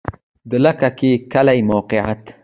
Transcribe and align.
د 0.49 0.51
لکه 0.65 0.87
کی 0.97 1.11
کلی 1.33 1.59
موقعیت 1.69 2.23